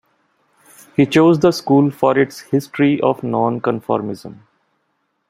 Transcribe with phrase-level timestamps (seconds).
[0.95, 4.39] He chose the school for its "history of nonconformism".